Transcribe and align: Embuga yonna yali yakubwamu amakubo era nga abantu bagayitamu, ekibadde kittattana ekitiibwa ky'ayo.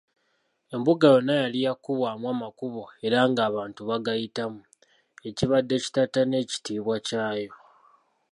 Embuga 0.75 1.05
yonna 1.13 1.33
yali 1.41 1.59
yakubwamu 1.67 2.25
amakubo 2.33 2.83
era 3.05 3.19
nga 3.29 3.41
abantu 3.49 3.79
bagayitamu, 3.89 4.61
ekibadde 5.29 5.75
kittattana 5.83 6.35
ekitiibwa 6.43 6.95
ky'ayo. 7.05 7.51